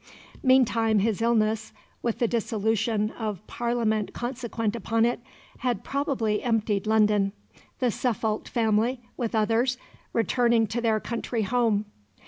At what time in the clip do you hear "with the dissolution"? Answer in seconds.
2.01-3.11